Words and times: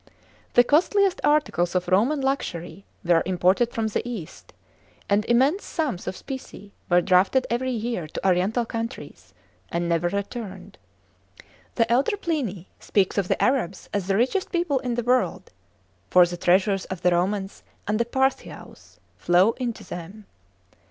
The 0.55 0.63
costliest 0.63 1.21
articles 1.23 1.75
of 1.75 1.87
Roman 1.87 2.21
luxury 2.21 2.85
were 3.05 3.21
im 3.23 3.37
ported 3.37 3.71
from 3.71 3.85
the 3.85 4.01
east, 4.03 4.51
and 5.07 5.23
immense 5.25 5.63
sums 5.63 6.07
of 6.07 6.17
specie 6.17 6.73
were 6.89 7.01
drafted 7.01 7.45
every 7.51 7.69
year 7.69 8.07
to 8.07 8.27
oriental 8.27 8.65
countries, 8.65 9.35
and 9.69 9.87
never 9.87 10.07
returned. 10.07 10.79
The 11.75 11.85
elder 11.91 12.17
Pliny 12.17 12.67
speaks 12.79 13.19
of 13.19 13.27
the 13.27 13.39
Arabs 13.39 13.89
as 13.93 14.07
the 14.07 14.17
richest 14.17 14.51
people 14.51 14.79
in 14.79 14.95
the 14.95 15.03
world," 15.03 15.51
for 16.09 16.25
the 16.25 16.35
treasures 16.35 16.85
of 16.85 17.03
the 17.03 17.11
Romans 17.11 17.61
and 17.87 17.99
the 17.99 18.05
Parthiaus 18.05 18.97
flow 19.19 19.51
in 19.59 19.71
to 19.73 19.83
them." 19.83 20.25